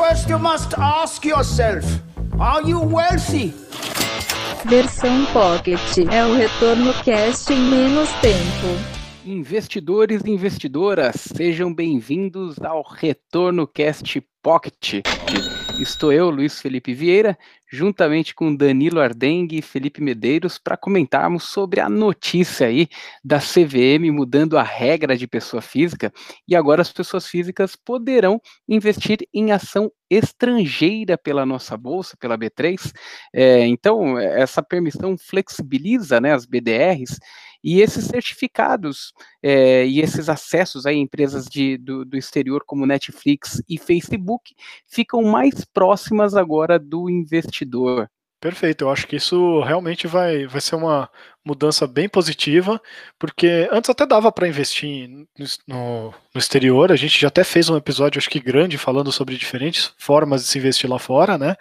First 0.00 0.30
you 0.30 0.38
must 0.38 0.72
ask 0.78 1.26
yourself, 1.26 1.84
are 2.40 2.66
you 2.66 2.80
wealthy? 2.80 3.52
Versão 4.64 5.26
Pocket 5.26 5.78
é 6.10 6.24
o 6.24 6.34
retorno 6.34 6.94
cast 7.04 7.52
em 7.52 7.60
menos 7.60 8.08
tempo. 8.22 9.26
Investidores 9.26 10.22
e 10.24 10.30
investidoras, 10.30 11.16
sejam 11.36 11.74
bem-vindos 11.74 12.58
ao 12.62 12.82
Retorno 12.82 13.66
Cast 13.66 14.22
Pocket. 14.42 15.02
Estou 15.80 16.12
eu, 16.12 16.28
Luiz 16.28 16.60
Felipe 16.60 16.92
Vieira, 16.92 17.38
juntamente 17.72 18.34
com 18.34 18.54
Danilo 18.54 19.00
Ardengue 19.00 19.60
e 19.60 19.62
Felipe 19.62 20.02
Medeiros, 20.02 20.58
para 20.58 20.76
comentarmos 20.76 21.44
sobre 21.44 21.80
a 21.80 21.88
notícia 21.88 22.66
aí 22.66 22.86
da 23.24 23.38
CVM 23.38 24.12
mudando 24.12 24.58
a 24.58 24.62
regra 24.62 25.16
de 25.16 25.26
pessoa 25.26 25.62
física 25.62 26.12
e 26.46 26.54
agora 26.54 26.82
as 26.82 26.92
pessoas 26.92 27.26
físicas 27.26 27.76
poderão 27.76 28.38
investir 28.68 29.20
em 29.32 29.52
ação 29.52 29.90
estrangeira 30.10 31.16
pela 31.16 31.46
nossa 31.46 31.78
bolsa, 31.78 32.14
pela 32.20 32.36
B3. 32.36 32.92
É, 33.32 33.66
então, 33.66 34.18
essa 34.18 34.62
permissão 34.62 35.16
flexibiliza 35.16 36.20
né, 36.20 36.34
as 36.34 36.44
BDRs 36.44 37.18
e 37.62 37.80
esses 37.80 38.06
certificados 38.06 39.12
é, 39.42 39.86
e 39.86 40.00
esses 40.00 40.28
acessos 40.28 40.86
a 40.86 40.92
empresas 40.92 41.46
de, 41.46 41.76
do, 41.78 42.04
do, 42.04 42.16
exterior 42.16 42.62
como 42.64 42.86
Netflix 42.86 43.62
e 43.68 43.78
Facebook 43.78 44.54
ficam 44.86 45.22
mais 45.22 45.64
próximas 45.64 46.34
agora 46.34 46.78
do 46.78 47.08
investidor. 47.08 48.08
Perfeito, 48.40 48.84
eu 48.84 48.90
acho 48.90 49.06
que 49.06 49.16
isso 49.16 49.60
realmente 49.60 50.06
vai, 50.06 50.46
vai 50.46 50.62
ser 50.62 50.74
uma 50.74 51.10
mudança 51.44 51.86
bem 51.86 52.08
positiva, 52.08 52.80
porque 53.18 53.68
antes 53.70 53.90
até 53.90 54.06
dava 54.06 54.32
para 54.32 54.48
investir 54.48 55.08
no, 55.08 55.26
no, 55.68 56.14
exterior, 56.34 56.90
a 56.90 56.96
gente 56.96 57.20
já 57.20 57.28
até 57.28 57.44
fez 57.44 57.68
um 57.68 57.76
episódio, 57.76 58.18
acho 58.18 58.30
que 58.30 58.40
grande, 58.40 58.78
falando 58.78 59.12
sobre 59.12 59.36
diferentes 59.36 59.92
formas 59.98 60.42
de 60.42 60.48
se 60.48 60.58
investir 60.58 60.88
lá 60.88 60.98
fora, 60.98 61.36
né? 61.36 61.54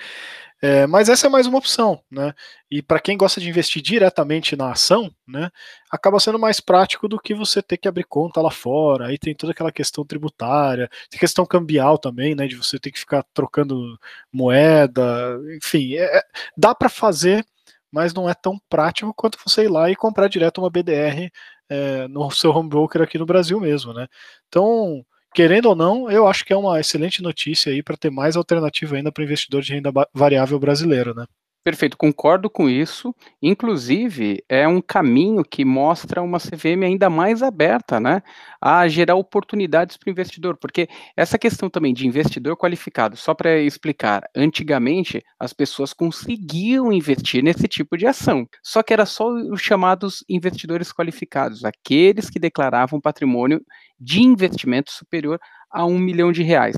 É, 0.61 0.85
mas 0.85 1.07
essa 1.07 1.27
é 1.27 1.29
mais 1.29 1.47
uma 1.47 1.57
opção, 1.57 2.03
né? 2.11 2.33
E 2.69 2.81
para 2.81 2.99
quem 2.99 3.17
gosta 3.17 3.39
de 3.39 3.47
investir 3.47 3.81
diretamente 3.81 4.57
na 4.57 4.71
ação, 4.71 5.09
né, 5.25 5.49
acaba 5.89 6.19
sendo 6.19 6.37
mais 6.37 6.59
prático 6.59 7.07
do 7.07 7.17
que 7.17 7.33
você 7.33 7.61
ter 7.61 7.77
que 7.77 7.87
abrir 7.87 8.03
conta 8.03 8.41
lá 8.41 8.51
fora. 8.51 9.07
Aí 9.07 9.17
tem 9.17 9.33
toda 9.33 9.53
aquela 9.53 9.71
questão 9.71 10.03
tributária, 10.05 10.89
tem 11.09 11.17
questão 11.19 11.45
cambial 11.45 11.97
também, 11.97 12.35
né, 12.35 12.45
de 12.45 12.55
você 12.57 12.77
ter 12.77 12.91
que 12.91 12.99
ficar 12.99 13.23
trocando 13.33 13.97
moeda, 14.33 15.37
enfim, 15.57 15.93
é, 15.95 16.17
é 16.17 16.23
dá 16.57 16.75
para 16.75 16.89
fazer, 16.89 17.45
mas 17.91 18.13
não 18.13 18.29
é 18.29 18.33
tão 18.33 18.59
prático 18.69 19.13
quanto 19.15 19.37
você 19.45 19.63
ir 19.63 19.69
lá 19.69 19.89
e 19.89 19.95
comprar 19.95 20.27
direto 20.27 20.59
uma 20.59 20.69
BDR 20.69 21.31
é, 21.69 22.05
no 22.09 22.29
seu 22.31 22.51
home 22.51 22.67
broker 22.69 23.01
aqui 23.01 23.17
no 23.17 23.25
Brasil 23.25 23.59
mesmo, 23.61 23.93
né? 23.93 24.07
Então 24.49 25.05
querendo 25.33 25.67
ou 25.67 25.75
não, 25.75 26.09
eu 26.11 26.27
acho 26.27 26.45
que 26.45 26.53
é 26.53 26.57
uma 26.57 26.79
excelente 26.79 27.21
notícia 27.21 27.71
aí 27.71 27.83
para 27.83 27.97
ter 27.97 28.09
mais 28.09 28.35
alternativa 28.35 28.95
ainda 28.95 29.11
para 29.11 29.23
investidor 29.23 29.61
de 29.61 29.73
renda 29.73 29.91
variável 30.13 30.59
brasileiro, 30.59 31.13
né? 31.15 31.25
Perfeito, 31.63 31.97
concordo 31.97 32.49
com 32.49 32.69
isso. 32.69 33.13
Inclusive, 33.41 34.43
é 34.47 34.65
um 34.67 34.81
caminho 34.81 35.43
que 35.43 35.65
mostra 35.65 36.21
uma 36.21 36.39
CVM 36.39 36.83
ainda 36.85 37.09
mais 37.09 37.43
aberta, 37.43 37.99
né, 37.99 38.21
a 38.61 38.87
gerar 38.87 39.15
oportunidades 39.15 39.97
para 39.97 40.07
o 40.09 40.11
investidor, 40.11 40.57
porque 40.57 40.87
essa 41.17 41.37
questão 41.37 41.69
também 41.69 41.93
de 41.93 42.07
investidor 42.07 42.55
qualificado, 42.55 43.17
só 43.17 43.33
para 43.33 43.57
explicar, 43.59 44.23
antigamente 44.35 45.21
as 45.37 45.51
pessoas 45.51 45.91
conseguiam 45.93 46.93
investir 46.93 47.43
nesse 47.43 47.67
tipo 47.67 47.97
de 47.97 48.07
ação, 48.07 48.47
só 48.63 48.81
que 48.81 48.93
era 48.93 49.05
só 49.05 49.27
os 49.29 49.61
chamados 49.61 50.23
investidores 50.29 50.93
qualificados, 50.93 51.65
aqueles 51.65 52.29
que 52.29 52.39
declaravam 52.39 53.01
patrimônio 53.01 53.61
de 53.99 54.21
investimento 54.21 54.91
superior 54.91 55.37
a 55.71 55.85
um 55.85 55.97
milhão 55.97 56.31
de 56.31 56.43
reais. 56.43 56.77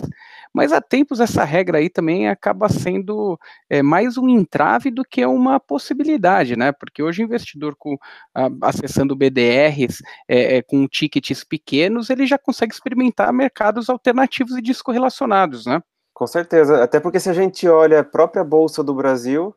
Mas 0.54 0.74
há 0.74 0.82
tempos 0.82 1.20
essa 1.20 1.44
regra 1.44 1.78
aí 1.78 1.90
também 1.90 2.28
acaba 2.28 2.68
sendo 2.68 3.40
é, 3.70 3.82
mais 3.82 4.18
um 4.18 4.28
entrave 4.28 4.92
do 4.92 5.04
que 5.04 5.26
uma 5.26 5.60
possibilidade, 5.60 6.58
né? 6.58 6.74
Porque 6.74 7.02
hoje 7.02 7.24
o 7.24 7.26
investidor 7.26 7.76
com, 7.78 7.98
a, 8.36 8.50
acessando 8.64 9.16
BDRs 9.16 10.02
é, 10.28 10.58
é, 10.58 10.62
com 10.62 10.88
tickets 10.88 11.44
pequenos, 11.44 12.10
ele 12.10 12.26
já 12.26 12.38
consegue 12.38 12.74
experimentar 12.74 13.32
mercados 13.32 13.90
alternativos 13.90 14.58
e 14.58 14.62
descorrelacionados, 14.62 15.66
né? 15.66 15.82
Com 16.14 16.28
certeza, 16.28 16.84
até 16.84 17.00
porque 17.00 17.20
se 17.20 17.30
a 17.30 17.34
gente 17.34 17.68
olha 17.68 18.02
a 18.02 18.04
própria 18.04 18.44
Bolsa 18.44 18.84
do 18.84 18.94
Brasil, 18.94 19.56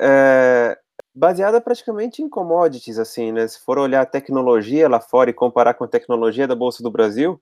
é, 0.00 0.78
baseada 1.12 1.60
praticamente 1.60 2.22
em 2.22 2.28
commodities, 2.28 2.98
assim, 2.98 3.32
né? 3.32 3.48
Se 3.48 3.58
for 3.58 3.78
olhar 3.78 4.02
a 4.02 4.06
tecnologia 4.06 4.88
lá 4.88 5.00
fora 5.00 5.28
e 5.28 5.34
comparar 5.34 5.74
com 5.74 5.84
a 5.84 5.88
tecnologia 5.88 6.46
da 6.46 6.54
Bolsa 6.54 6.82
do 6.82 6.90
Brasil, 6.90 7.40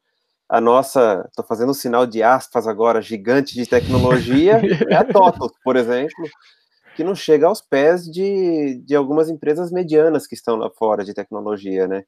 a 0.49 0.61
nossa, 0.61 1.25
estou 1.29 1.45
fazendo 1.45 1.71
um 1.71 1.75
sinal 1.75 2.07
de 2.07 2.23
aspas 2.23 2.67
agora, 2.67 3.01
gigante 3.01 3.55
de 3.55 3.67
tecnologia, 3.67 4.61
é 4.91 4.95
a 4.95 5.05
TOTO, 5.05 5.51
por 5.63 5.77
exemplo, 5.77 6.25
que 6.97 7.03
não 7.03 7.15
chega 7.15 7.47
aos 7.47 7.61
pés 7.61 8.05
de, 8.05 8.81
de 8.85 8.95
algumas 8.95 9.29
empresas 9.29 9.71
medianas 9.73 10.27
que 10.27 10.35
estão 10.35 10.57
lá 10.57 10.71
fora 10.71 11.05
de 11.05 11.15
tecnologia, 11.15 11.89
né? 11.89 12.05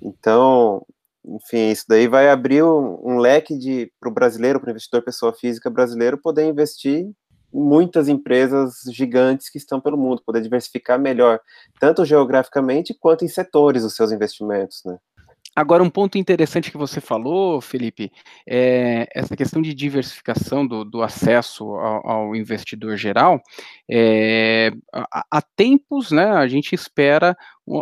Então, 0.00 0.86
enfim, 1.24 1.70
isso 1.70 1.84
daí 1.88 2.08
vai 2.08 2.30
abrir 2.30 2.62
um, 2.62 2.98
um 3.04 3.18
leque 3.18 3.90
para 4.00 4.08
o 4.08 4.12
brasileiro, 4.12 4.60
para 4.60 4.68
o 4.68 4.70
investidor 4.70 5.02
pessoa 5.02 5.32
física 5.32 5.68
brasileiro, 5.68 6.16
poder 6.16 6.46
investir 6.46 7.00
em 7.00 7.14
muitas 7.52 8.08
empresas 8.08 8.74
gigantes 8.90 9.50
que 9.50 9.58
estão 9.58 9.80
pelo 9.80 9.98
mundo, 9.98 10.22
poder 10.24 10.40
diversificar 10.40 10.98
melhor, 10.98 11.40
tanto 11.78 12.04
geograficamente 12.04 12.94
quanto 12.94 13.24
em 13.24 13.28
setores 13.28 13.84
os 13.84 13.94
seus 13.94 14.12
investimentos, 14.12 14.82
né? 14.84 14.98
Agora, 15.54 15.82
um 15.82 15.90
ponto 15.90 16.16
interessante 16.16 16.70
que 16.70 16.76
você 16.76 17.00
falou, 17.00 17.60
Felipe, 17.60 18.12
é 18.48 19.08
essa 19.12 19.36
questão 19.36 19.60
de 19.60 19.74
diversificação 19.74 20.64
do, 20.64 20.84
do 20.84 21.02
acesso 21.02 21.64
ao, 21.64 22.08
ao, 22.08 22.36
investidor 22.36 22.96
geral. 22.96 23.42
É, 23.90 24.70
há, 24.92 25.42
tempos, 25.56 26.12
né, 26.12 26.30
a 26.30 26.46
gente 26.46 26.72
espera 26.72 27.36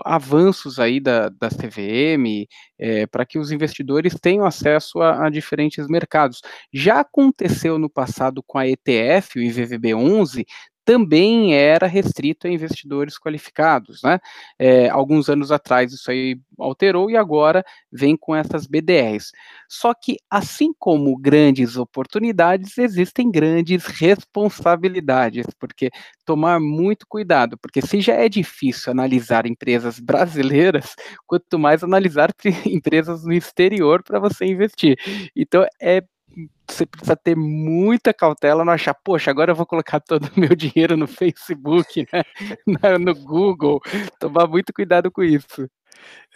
avanços 0.05 0.79
aí 0.79 0.99
da, 0.99 1.29
da 1.29 1.49
CVM 1.49 2.47
é, 2.79 3.07
para 3.07 3.27
que 3.27 3.39
os 3.39 3.53
investidores 3.53 4.15
tenham 4.21 4.47
acesso 4.47 5.01
a, 5.01 5.27
a, 5.27 5.31
diferentes 5.31 5.87
mercados. 5.89 6.41
Já 6.73 7.01
aconteceu 7.01 7.79
no 7.79 7.91
passado 7.91 8.43
com 8.47 8.59
a 8.59 8.67
ETF, 8.67 9.39
o 9.39 9.43
IVVB 9.43 9.95
11, 9.95 10.47
também 10.89 11.55
era 11.55 11.87
restrito 11.87 12.47
a 12.47 12.51
investidores 12.51 13.19
qualificados, 13.19 14.01
né? 14.03 14.19
É, 14.59 14.89
alguns 14.89 15.29
anos 15.29 15.53
atrás 15.53 15.93
isso 15.93 16.11
aí 16.11 16.41
alterou 16.59 17.11
e 17.11 17.17
agora 17.17 17.63
vem 17.93 18.17
com 18.17 18.35
essas 18.35 18.67
BDRs. 18.67 19.31
Só 19.69 19.93
que, 19.93 20.17
assim 20.31 20.73
como 20.79 21.15
grandes 21.19 21.77
oportunidades, 21.77 22.79
existem 22.79 23.31
grandes 23.31 23.85
responsabilidades, 23.85 25.45
porque 25.61 25.91
tomar 26.25 26.59
muito 26.59 27.05
cuidado, 27.07 27.59
porque 27.59 27.83
se 27.83 28.01
já 28.01 28.15
é 28.15 28.27
difícil 28.27 28.91
analisar 28.91 29.45
empresas 29.45 30.01
brasileiras, 30.01 30.97
quanto 31.27 31.59
mais 31.59 31.85
analisar 31.85 32.33
empresas 32.65 33.25
no 33.25 33.33
exterior 33.35 34.03
para 34.03 34.19
você 34.19 34.47
investir. 34.47 34.97
Então, 35.37 35.67
é 35.79 36.03
você 36.79 36.87
precisa 36.87 37.17
ter 37.17 37.37
muita 37.37 38.15
cautela 38.15 38.65
não 38.65 38.73
achar, 38.73 38.95
poxa, 38.95 39.31
agora 39.31 39.53
eu 39.53 39.57
vou 39.57 39.67
colocar 39.67 40.01
todo 40.01 40.27
o 40.27 40.41
meu 40.41 40.55
dinheiro 40.55 40.97
no 40.97 41.07
Facebook, 41.07 42.07
né? 42.13 42.23
no 43.01 43.15
Google. 43.15 43.81
Tomar 44.21 44.47
muito 44.47 44.73
cuidado 44.73 45.11
com 45.11 45.23
isso. 45.23 45.69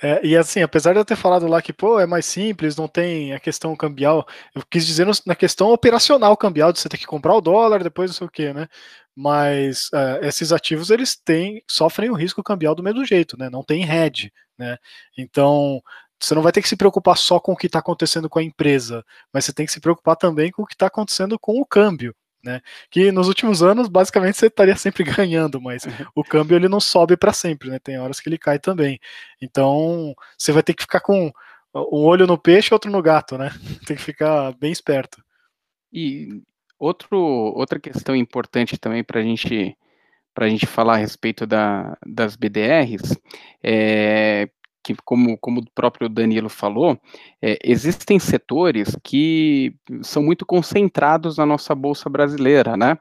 É, 0.02 0.26
e 0.26 0.36
assim, 0.36 0.60
apesar 0.62 0.92
de 0.92 0.98
eu 0.98 1.04
ter 1.04 1.14
falado 1.16 1.46
lá 1.46 1.62
que, 1.62 1.72
pô, 1.72 2.00
é 2.00 2.06
mais 2.06 2.26
simples, 2.26 2.76
não 2.76 2.88
tem 2.88 3.32
a 3.32 3.38
questão 3.40 3.76
cambial, 3.76 4.26
eu 4.54 4.62
quis 4.68 4.84
dizer 4.84 5.06
na 5.24 5.36
questão 5.36 5.70
operacional 5.72 6.36
cambial, 6.36 6.72
de 6.72 6.80
você 6.80 6.88
ter 6.88 6.98
que 6.98 7.06
comprar 7.06 7.34
o 7.34 7.40
dólar, 7.40 7.84
depois 7.84 8.10
não 8.10 8.14
sei 8.16 8.26
o 8.26 8.30
que, 8.30 8.52
né? 8.52 8.66
Mas 9.14 9.88
uh, 9.94 10.24
esses 10.24 10.52
ativos, 10.52 10.90
eles 10.90 11.16
têm, 11.16 11.62
sofrem 11.70 12.10
o 12.10 12.14
risco 12.14 12.42
cambial 12.42 12.74
do 12.74 12.82
mesmo 12.82 13.04
jeito, 13.04 13.36
né? 13.38 13.48
Não 13.50 13.62
tem 13.62 13.84
hedge, 13.88 14.32
né? 14.58 14.76
Então, 15.16 15.80
você 16.24 16.34
não 16.34 16.42
vai 16.42 16.52
ter 16.52 16.62
que 16.62 16.68
se 16.68 16.76
preocupar 16.76 17.16
só 17.16 17.40
com 17.40 17.52
o 17.52 17.56
que 17.56 17.66
está 17.66 17.80
acontecendo 17.80 18.28
com 18.28 18.38
a 18.38 18.42
empresa, 18.42 19.04
mas 19.32 19.44
você 19.44 19.52
tem 19.52 19.66
que 19.66 19.72
se 19.72 19.80
preocupar 19.80 20.16
também 20.16 20.50
com 20.50 20.62
o 20.62 20.66
que 20.66 20.74
está 20.74 20.86
acontecendo 20.86 21.38
com 21.38 21.60
o 21.60 21.66
câmbio. 21.66 22.14
Né? 22.44 22.60
Que 22.90 23.12
nos 23.12 23.28
últimos 23.28 23.62
anos, 23.62 23.88
basicamente, 23.88 24.36
você 24.36 24.46
estaria 24.46 24.76
sempre 24.76 25.04
ganhando, 25.04 25.60
mas 25.60 25.84
uhum. 25.84 26.06
o 26.14 26.24
câmbio 26.24 26.56
ele 26.56 26.68
não 26.68 26.80
sobe 26.80 27.16
para 27.16 27.32
sempre, 27.32 27.70
né? 27.70 27.78
Tem 27.78 27.98
horas 27.98 28.18
que 28.18 28.28
ele 28.28 28.38
cai 28.38 28.58
também. 28.58 28.98
Então, 29.40 30.14
você 30.36 30.50
vai 30.50 30.62
ter 30.62 30.74
que 30.74 30.82
ficar 30.82 31.00
com 31.00 31.32
um 31.74 32.04
olho 32.04 32.26
no 32.26 32.36
peixe 32.36 32.70
e 32.72 32.74
outro 32.74 32.90
no 32.90 33.00
gato, 33.00 33.38
né? 33.38 33.50
Tem 33.86 33.96
que 33.96 34.02
ficar 34.02 34.52
bem 34.58 34.72
esperto. 34.72 35.22
E 35.92 36.42
outro, 36.78 37.18
outra 37.18 37.78
questão 37.78 38.16
importante 38.16 38.76
também 38.76 39.04
para 39.04 39.22
gente, 39.22 39.76
a 40.36 40.48
gente 40.48 40.66
falar 40.66 40.94
a 40.94 40.98
respeito 40.98 41.46
da, 41.46 41.96
das 42.04 42.34
BDRs 42.34 43.16
é 43.62 44.48
que, 44.82 44.94
como, 45.04 45.38
como 45.38 45.60
o 45.60 45.70
próprio 45.74 46.08
Danilo 46.08 46.48
falou, 46.48 46.98
é, 47.40 47.58
existem 47.64 48.18
setores 48.18 48.96
que 49.02 49.74
são 50.02 50.22
muito 50.22 50.44
concentrados 50.44 51.36
na 51.36 51.46
nossa 51.46 51.74
Bolsa 51.74 52.10
Brasileira, 52.10 52.76
né? 52.76 52.98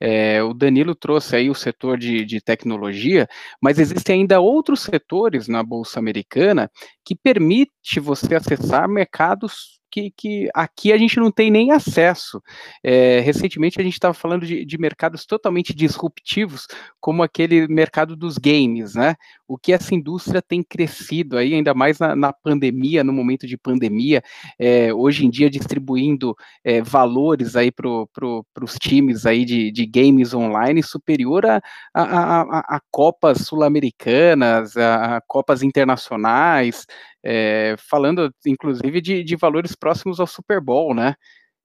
É, 0.00 0.42
o 0.42 0.52
Danilo 0.52 0.94
trouxe 0.94 1.36
aí 1.36 1.48
o 1.48 1.54
setor 1.54 1.96
de, 1.96 2.24
de, 2.24 2.40
tecnologia, 2.40 3.28
mas 3.60 3.78
existem 3.78 4.20
ainda 4.20 4.40
outros 4.40 4.80
setores 4.82 5.48
na 5.48 5.62
Bolsa 5.62 5.98
Americana 5.98 6.70
que 7.04 7.14
permite 7.14 8.00
você 8.00 8.34
acessar 8.34 8.88
mercados 8.88 9.80
que, 9.94 10.10
que 10.10 10.48
aqui 10.52 10.92
a 10.92 10.98
gente 10.98 11.20
não 11.20 11.30
tem 11.30 11.52
nem 11.52 11.70
acesso. 11.70 12.42
É, 12.82 13.20
recentemente 13.20 13.80
a 13.80 13.84
gente 13.84 13.92
estava 13.92 14.12
falando 14.12 14.44
de, 14.44 14.64
de, 14.64 14.76
mercados 14.76 15.24
totalmente 15.24 15.72
disruptivos, 15.72 16.66
como 17.00 17.22
aquele 17.22 17.68
mercado 17.68 18.16
dos 18.16 18.36
games, 18.36 18.96
né? 18.96 19.14
O 19.46 19.56
que 19.56 19.72
essa 19.72 19.94
indústria 19.94 20.42
tem 20.42 20.64
crescido 20.64 21.38
aí, 21.38 21.54
ainda 21.54 21.72
mais 21.74 22.00
na, 22.00 22.16
na 22.16 22.32
pandemia, 22.32 23.04
no 23.04 23.12
momento 23.12 23.46
de 23.46 23.56
pandemia, 23.56 24.20
é, 24.58 24.92
hoje 24.92 25.24
em 25.24 25.30
dia 25.30 25.48
distribuindo 25.48 26.34
é, 26.64 26.82
valores 26.82 27.54
aí 27.54 27.70
para 27.70 27.88
pro, 28.12 28.44
os 28.62 28.74
times 28.74 29.24
aí 29.24 29.44
de, 29.44 29.70
de 29.70 29.86
games 29.86 30.34
online 30.34 30.82
superior 30.82 31.46
a, 31.46 31.62
a, 31.94 32.40
a, 32.42 32.76
a 32.76 32.80
Copas 32.90 33.42
Sul-Americanas, 33.42 34.76
a, 34.76 35.18
a 35.18 35.20
Copas 35.20 35.62
Internacionais, 35.62 36.84
é, 37.24 37.74
falando 37.78 38.32
inclusive 38.46 39.00
de, 39.00 39.24
de, 39.24 39.36
valores 39.36 39.74
próximos 39.74 40.20
ao 40.20 40.26
Super 40.26 40.60
Bowl, 40.60 40.94
né? 40.94 41.14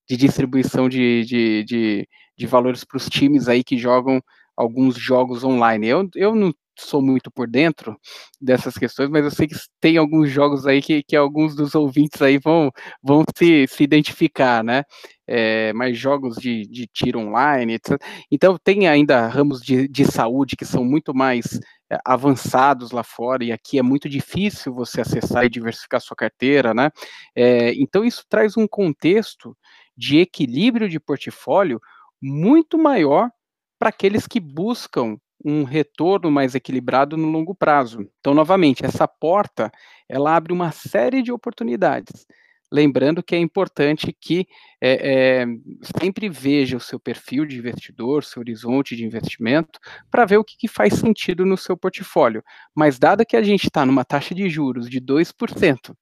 De 0.10 0.18
distribuição 0.18 0.88
de, 0.90 1.26
de, 1.26 1.64
de, 1.66 2.08
de 2.38 2.48
valores 2.48 2.84
para 2.84 2.98
os 2.98 3.10
times 3.10 3.48
aí 3.48 3.64
que 3.64 3.78
jogam 3.78 4.22
alguns 4.56 4.96
jogos 4.98 5.44
online. 5.44 5.88
Eu, 5.88 6.10
eu 6.16 6.36
não 6.36 6.54
sou 6.80 7.02
muito 7.02 7.32
por 7.32 7.48
dentro 7.48 7.98
dessas 8.40 8.78
questões, 8.78 9.10
mas 9.10 9.24
eu 9.24 9.32
sei 9.32 9.48
que 9.48 9.56
tem 9.80 9.98
alguns 9.98 10.30
jogos 10.30 10.66
aí 10.66 10.82
que, 10.82 11.04
que 11.04 11.16
alguns 11.16 11.56
dos 11.56 11.76
ouvintes 11.76 12.22
aí 12.22 12.38
vão, 12.38 12.72
vão 13.02 13.24
se, 13.36 13.66
se 13.68 13.84
identificar, 13.84 14.64
né? 14.64 14.84
É, 15.28 15.72
mais 15.74 15.98
jogos 15.98 16.38
de, 16.38 16.68
de 16.68 16.88
tiro 16.88 17.20
online, 17.20 17.76
etc. 17.76 18.02
Então 18.32 18.58
tem 18.64 18.88
ainda 18.88 19.28
ramos 19.28 19.62
de, 19.62 19.88
de 19.88 20.06
saúde 20.06 20.56
que 20.56 20.66
são 20.66 20.84
muito 20.84 21.14
mais 21.14 21.60
é, 21.92 21.98
avançados 22.06 22.92
lá 22.92 23.04
fora, 23.04 23.44
e 23.44 23.52
aqui 23.52 23.78
é 23.78 23.84
muito 23.84 24.10
difícil 24.10 24.74
você 24.74 25.02
acessar 25.02 25.46
e 25.46 25.50
diversificar 25.50 26.02
sua 26.02 26.16
carteira, 26.16 26.74
né? 26.74 26.90
É, 27.36 27.74
então 27.76 28.04
isso 28.04 28.24
traz 28.28 28.58
um 28.58 28.68
contexto 28.68 29.56
de 29.96 30.18
equilíbrio 30.18 30.90
de 30.90 31.00
portfólio 31.00 31.80
muito 32.22 32.78
maior 32.78 33.30
para 33.80 33.90
aqueles 33.90 34.28
que 34.28 34.40
buscam 34.40 35.18
um 35.44 35.64
retorno 35.64 36.30
mais 36.30 36.56
equilibrado 36.56 37.16
no 37.16 37.30
longo 37.30 37.56
prazo. 37.56 38.08
Então, 38.20 38.34
novamente, 38.34 38.86
essa 38.86 39.08
porta 39.08 39.72
ela 40.08 40.36
abre 40.36 40.52
uma 40.52 40.72
série 40.72 41.22
de 41.22 41.32
oportunidades. 41.32 42.26
Lembrando 42.72 43.24
que 43.24 43.36
é 43.36 43.40
importante 43.40 44.16
que 44.20 44.48
é, 44.82 45.42
é, 45.42 45.46
sempre 46.00 46.30
veja 46.30 46.78
o 46.78 46.80
seu 46.80 47.00
perfil 47.00 47.46
de 47.46 47.58
investidor, 47.58 48.24
seu 48.24 48.42
horizonte 48.42 48.96
de 48.96 49.04
investimento, 49.04 49.80
para 50.10 50.26
ver 50.26 50.38
o 50.38 50.44
que, 50.44 50.56
que, 50.56 50.68
faz 50.68 50.94
sentido 50.94 51.46
no 51.46 51.58
seu 51.58 51.76
portfólio. 51.76 52.44
Mas, 52.76 53.00
dado 53.00 53.26
que 53.26 53.36
a 53.36 53.42
gente 53.42 53.66
está 53.66 53.86
numa 53.86 54.06
taxa 54.06 54.36
de 54.36 54.48
juros 54.50 54.88
de 54.88 55.02
2%, 55.02 55.96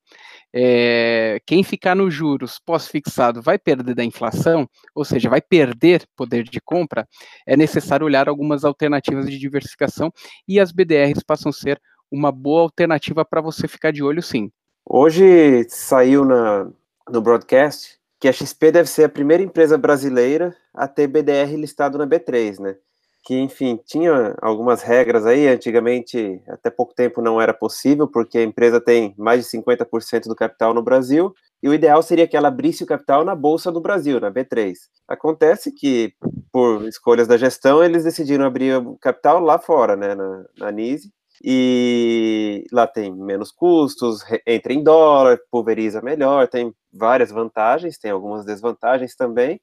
é, 0.53 1.39
quem 1.45 1.63
ficar 1.63 1.95
nos 1.95 2.13
juros 2.13 2.59
pós-fixado 2.59 3.41
vai 3.41 3.57
perder 3.57 3.95
da 3.95 4.03
inflação, 4.03 4.67
ou 4.93 5.05
seja, 5.05 5.29
vai 5.29 5.41
perder 5.41 6.05
poder 6.15 6.43
de 6.43 6.59
compra, 6.59 7.07
é 7.45 7.55
necessário 7.55 8.05
olhar 8.05 8.27
algumas 8.27 8.65
alternativas 8.65 9.29
de 9.29 9.37
diversificação 9.39 10.11
e 10.47 10.59
as 10.59 10.71
BDRs 10.71 11.23
passam 11.23 11.49
a 11.49 11.53
ser 11.53 11.81
uma 12.11 12.31
boa 12.31 12.61
alternativa 12.63 13.25
para 13.25 13.41
você 13.41 13.67
ficar 13.67 13.91
de 13.91 14.03
olho, 14.03 14.21
sim. 14.21 14.51
Hoje 14.99 15.63
saiu 15.69 16.25
na, 16.25 16.67
no 17.07 17.21
broadcast 17.21 17.99
que 18.19 18.27
a 18.27 18.33
XP 18.33 18.71
deve 18.71 18.89
ser 18.89 19.03
a 19.03 19.09
primeira 19.09 19.43
empresa 19.43 19.77
brasileira 19.77 20.55
a 20.73 20.87
ter 20.87 21.05
BDR 21.05 21.55
listado 21.55 21.99
na 21.99 22.07
B3, 22.07 22.59
né? 22.59 22.75
Que, 23.23 23.37
enfim, 23.37 23.79
tinha 23.85 24.35
algumas 24.41 24.81
regras 24.81 25.23
aí, 25.27 25.47
antigamente, 25.47 26.41
até 26.47 26.71
pouco 26.71 26.95
tempo 26.95 27.21
não 27.21 27.39
era 27.39 27.53
possível, 27.53 28.07
porque 28.07 28.39
a 28.39 28.43
empresa 28.43 28.81
tem 28.81 29.13
mais 29.19 29.43
de 29.43 29.51
50% 29.51 30.23
do 30.23 30.35
capital 30.35 30.73
no 30.73 30.81
Brasil, 30.81 31.31
e 31.61 31.69
o 31.69 31.75
ideal 31.75 32.01
seria 32.01 32.27
que 32.27 32.35
ela 32.35 32.47
abrisse 32.47 32.83
o 32.83 32.87
capital 32.87 33.23
na 33.23 33.35
Bolsa 33.35 33.71
do 33.71 33.79
Brasil, 33.79 34.19
na 34.19 34.31
B3. 34.31 34.73
Acontece 35.07 35.71
que, 35.71 36.11
por 36.51 36.87
escolhas 36.87 37.27
da 37.27 37.37
gestão, 37.37 37.83
eles 37.83 38.03
decidiram 38.03 38.45
abrir 38.45 38.75
o 38.75 38.97
capital 38.97 39.39
lá 39.41 39.59
fora, 39.59 39.95
né, 39.95 40.15
na, 40.15 40.45
na 40.57 40.71
NISE, 40.71 41.11
e 41.43 42.65
lá 42.71 42.87
tem 42.87 43.13
menos 43.13 43.51
custos, 43.51 44.21
entra 44.45 44.73
em 44.73 44.83
dólar, 44.83 45.39
pulveriza 45.51 46.01
melhor, 46.01 46.47
tem 46.47 46.73
várias 46.91 47.31
vantagens, 47.31 47.97
tem 47.97 48.11
algumas 48.11 48.45
desvantagens 48.45 49.15
também, 49.15 49.59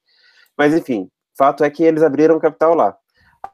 mas 0.57 0.75
enfim, 0.75 1.09
fato 1.37 1.65
é 1.65 1.71
que 1.71 1.83
eles 1.83 2.03
abriram 2.03 2.39
capital 2.39 2.75
lá. 2.75 2.97